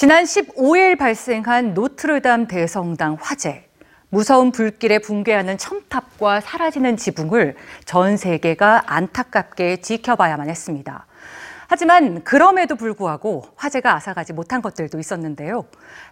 지난 0.00 0.24
15일 0.24 0.96
발생한 0.96 1.74
노트르담 1.74 2.46
대성당 2.46 3.18
화재. 3.20 3.66
무서운 4.08 4.50
불길에 4.50 4.98
붕괴하는 4.98 5.58
첨탑과 5.58 6.40
사라지는 6.40 6.96
지붕을 6.96 7.54
전 7.84 8.16
세계가 8.16 8.84
안타깝게 8.86 9.82
지켜봐야만 9.82 10.48
했습니다. 10.48 11.04
하지만 11.68 12.24
그럼에도 12.24 12.76
불구하고 12.76 13.44
화재가 13.56 13.94
앗아가지 13.96 14.32
못한 14.32 14.62
것들도 14.62 14.98
있었는데요. 14.98 15.66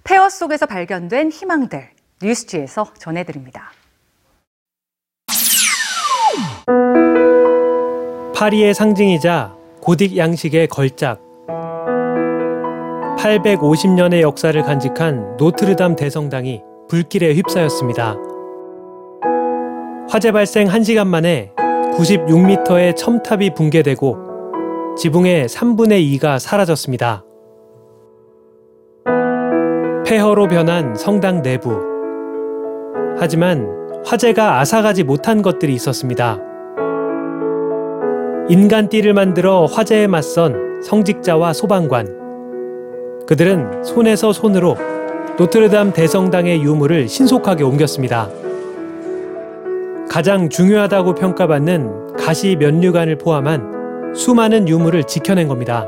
폐허 0.05 0.29
속에서 0.29 0.67
발견된 0.67 1.31
희망들 1.31 1.89
뉴스지에서 2.23 2.93
전해드립니다. 2.99 3.73
파리의 8.35 8.75
상징이자 8.75 9.57
고딕 9.81 10.19
양식의 10.19 10.69
걸작. 10.69 11.28
850년의 13.19 14.21
역사를 14.21 14.61
간직한 14.63 15.37
노트르담 15.37 15.97
대성당이 15.97 16.63
불길에 16.89 17.35
휩싸였습니다. 17.35 18.17
화재 20.09 20.33
발생 20.33 20.69
1시간 20.69 21.07
만에 21.09 21.53
96m의 21.97 22.97
첨탑이 22.97 23.55
붕괴되고 23.55 24.97
지붕의 24.97 25.49
3분의 25.49 26.19
2가 26.19 26.39
사라졌습니다. 26.39 27.25
폐허로 30.07 30.49
변한 30.49 30.95
성당 30.95 31.43
내부. 31.43 31.77
하지만 33.19 33.69
화재가 34.07 34.61
앗아가지 34.61 35.03
못한 35.03 35.43
것들이 35.43 35.75
있었습니다. 35.75 36.39
인간띠를 38.49 39.13
만들어 39.13 39.67
화재에 39.67 40.07
맞선 40.07 40.83
성직자와 40.83 41.53
소방관. 41.53 42.18
그들은 43.29 43.85
손에서 43.85 44.33
손으로 44.33 44.79
노트르담 45.37 45.93
대성당의 45.93 46.63
유물을 46.63 47.09
신속하게 47.09 47.63
옮겼습니다. 47.63 48.31
가장 50.09 50.49
중요하다고 50.49 51.15
평가받는 51.15 52.17
가시 52.17 52.57
면류관을 52.57 53.19
포함한 53.19 54.15
수많은 54.15 54.67
유물을 54.67 55.05
지켜낸 55.05 55.47
겁니다. 55.47 55.87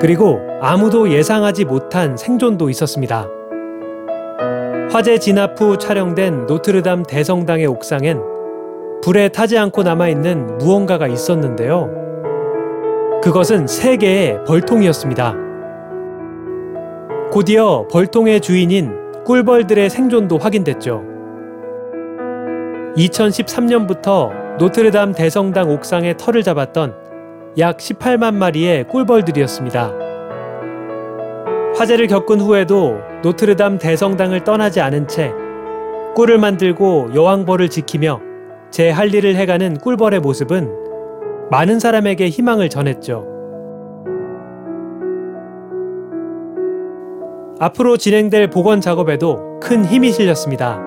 그리고 0.00 0.40
아무도 0.62 1.12
예상하지 1.12 1.66
못한 1.66 2.16
생존도 2.16 2.70
있었습니다. 2.70 3.28
화재 4.90 5.18
진압 5.18 5.60
후 5.60 5.76
촬영된 5.76 6.46
노트르담 6.46 7.02
대성당의 7.02 7.66
옥상엔 7.66 8.22
불에 9.02 9.28
타지 9.28 9.58
않고 9.58 9.82
남아있는 9.82 10.56
무언가가 10.56 11.06
있었는데요. 11.06 11.90
그것은 13.22 13.66
세 13.66 13.98
개의 13.98 14.42
벌통이었습니다. 14.46 15.49
곧이어 17.32 17.86
벌통의 17.92 18.40
주인인 18.40 18.92
꿀벌들의 19.24 19.88
생존도 19.88 20.38
확인됐죠. 20.38 21.04
2013년부터 22.96 24.58
노트르담 24.58 25.12
대성당 25.12 25.70
옥상에 25.70 26.16
털을 26.16 26.42
잡았던 26.42 26.94
약 27.58 27.76
18만 27.76 28.34
마리의 28.34 28.88
꿀벌들이었습니다. 28.88 29.92
화재를 31.76 32.08
겪은 32.08 32.40
후에도 32.40 32.98
노트르담 33.22 33.78
대성당을 33.78 34.42
떠나지 34.42 34.80
않은 34.80 35.06
채 35.06 35.32
꿀을 36.16 36.38
만들고 36.38 37.10
여왕벌을 37.14 37.68
지키며 37.70 38.20
제 38.72 38.90
할 38.90 39.14
일을 39.14 39.36
해가는 39.36 39.78
꿀벌의 39.78 40.18
모습은 40.18 40.68
많은 41.50 41.78
사람에게 41.78 42.28
희망을 42.28 42.68
전했죠. 42.68 43.29
앞으로 47.62 47.98
진행될 47.98 48.48
복원 48.48 48.80
작업에도 48.80 49.60
큰 49.60 49.84
힘이 49.84 50.12
실렸습니다. 50.12 50.80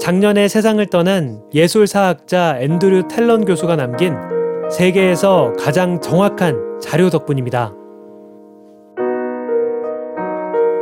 작년에 0.00 0.48
세상을 0.48 0.84
떠난 0.86 1.42
예술사학자 1.54 2.58
앤드류 2.58 3.06
텔런 3.06 3.44
교수가 3.44 3.76
남긴 3.76 4.16
세계에서 4.68 5.52
가장 5.56 6.00
정확한 6.00 6.80
자료 6.80 7.08
덕분입니다. 7.08 7.72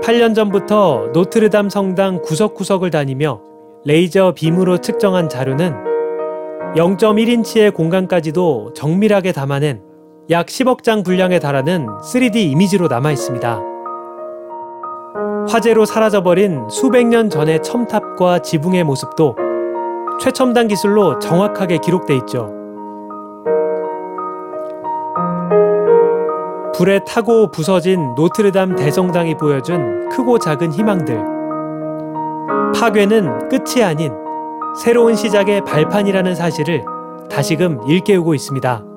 8년 0.02 0.34
전부터 0.34 1.10
노트르담 1.12 1.68
성당 1.68 2.22
구석구석을 2.22 2.90
다니며 2.90 3.42
레이저 3.84 4.32
빔으로 4.34 4.78
측정한 4.78 5.28
자료는 5.28 5.74
0.1인치의 6.76 7.74
공간까지도 7.74 8.72
정밀하게 8.74 9.32
담아낸 9.32 9.82
약 10.30 10.46
10억 10.46 10.82
장 10.82 11.02
분량에 11.02 11.38
달하는 11.38 11.86
3D 12.10 12.36
이미지로 12.36 12.88
남아 12.88 13.12
있습니다. 13.12 13.73
화재로 15.48 15.84
사라져버린 15.84 16.68
수백 16.68 17.06
년 17.06 17.28
전의 17.28 17.62
첨탑과 17.62 18.40
지붕의 18.40 18.84
모습도 18.84 19.36
최첨단 20.20 20.68
기술로 20.68 21.18
정확하게 21.18 21.78
기록돼 21.78 22.16
있죠. 22.18 22.50
불에 26.76 27.00
타고 27.06 27.50
부서진 27.50 28.14
노트르담 28.16 28.74
대성당이 28.74 29.36
보여준 29.36 30.08
크고 30.08 30.38
작은 30.38 30.72
희망들. 30.72 31.22
파괴는 32.74 33.48
끝이 33.48 33.84
아닌 33.84 34.12
새로운 34.82 35.14
시작의 35.14 35.64
발판이라는 35.64 36.34
사실을 36.34 36.84
다시금 37.30 37.80
일깨우고 37.86 38.34
있습니다. 38.34 38.93